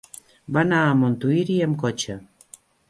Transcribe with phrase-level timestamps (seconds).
[0.55, 2.21] Va anar a Montuïri amb cotxe.